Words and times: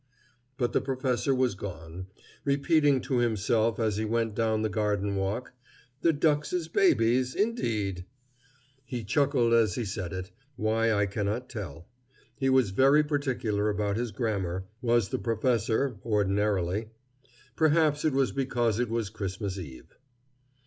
But 0.57 0.73
the 0.73 0.81
professor 0.81 1.35
was 1.35 1.53
gone, 1.53 2.07
repeating 2.43 3.01
to 3.01 3.19
himself 3.19 3.79
as 3.79 3.97
he 3.97 4.03
went 4.03 4.33
down 4.33 4.63
the 4.63 4.67
garden 4.67 5.15
walk: 5.15 5.53
"The 6.01 6.11
duckses' 6.11 6.67
babies, 6.67 7.35
indeed!" 7.35 8.07
He 8.83 9.03
chuckled 9.03 9.53
as 9.53 9.75
he 9.75 9.85
said 9.85 10.11
it, 10.11 10.31
why 10.55 10.91
I 10.91 11.05
cannot 11.05 11.49
tell. 11.51 11.85
He 12.35 12.49
was 12.49 12.71
very 12.71 13.03
particular 13.03 13.69
about 13.69 13.95
his 13.95 14.09
grammar, 14.09 14.65
was 14.81 15.09
the 15.09 15.19
professor, 15.19 15.97
ordinarily. 16.03 16.89
Perhaps 17.55 18.03
it 18.03 18.13
was 18.13 18.31
because 18.31 18.79
it 18.79 18.89
was 18.89 19.11
Christmas 19.11 19.59
eve. 19.59 19.95